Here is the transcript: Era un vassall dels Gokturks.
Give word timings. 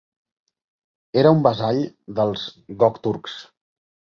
Era 1.23 1.33
un 1.35 1.43
vassall 1.47 1.83
dels 2.21 2.47
Gokturks. 2.85 3.37